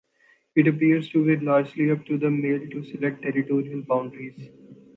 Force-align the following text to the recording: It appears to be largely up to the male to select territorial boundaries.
It 0.55 0.65
appears 0.67 1.09
to 1.09 1.23
be 1.23 1.37
largely 1.45 1.91
up 1.91 2.05
to 2.07 2.17
the 2.17 2.31
male 2.31 2.67
to 2.71 2.83
select 2.85 3.21
territorial 3.21 3.83
boundaries. 3.83 4.49